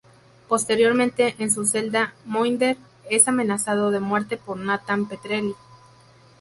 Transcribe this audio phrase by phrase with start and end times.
[0.47, 2.75] Posteriormente en su celda Mohinder
[3.11, 5.53] es amenazado de muerte por Nathan Petrelli.